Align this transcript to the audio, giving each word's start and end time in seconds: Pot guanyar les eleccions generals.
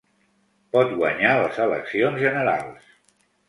Pot 0.75 0.95
guanyar 1.01 1.35
les 1.41 1.61
eleccions 1.67 2.25
generals. 2.27 2.93